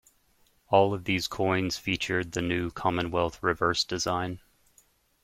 All 0.69 0.95
of 0.95 1.03
these 1.03 1.27
coins 1.27 1.77
featured 1.77 2.31
the 2.31 2.41
new 2.41 2.71
Commonwealth 2.71 3.37
reverse 3.43 3.83
design. 3.83 4.39